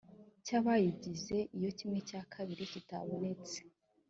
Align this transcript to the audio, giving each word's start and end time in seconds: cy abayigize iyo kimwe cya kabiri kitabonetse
cy 0.45 0.53
abayigize 0.59 1.37
iyo 1.57 1.69
kimwe 1.77 1.99
cya 2.09 2.21
kabiri 2.33 2.63
kitabonetse 2.71 3.57